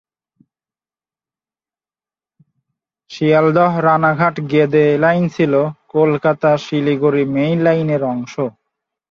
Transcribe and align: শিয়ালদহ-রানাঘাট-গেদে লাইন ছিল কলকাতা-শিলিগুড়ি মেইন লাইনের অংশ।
শিয়ালদহ-রানাঘাট-গেদে 3.11 4.85
লাইন 4.97 5.23
ছিল 5.29 5.53
কলকাতা-শিলিগুড়ি 5.87 7.23
মেইন 7.35 7.57
লাইনের 7.63 8.01
অংশ। 8.03 8.33